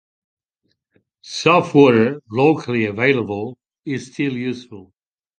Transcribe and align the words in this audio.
Soft 1.21 1.75
water, 1.75 2.23
locally 2.31 2.85
available, 2.85 3.59
is 3.85 4.07
still 4.11 4.33
useful. 4.35 4.91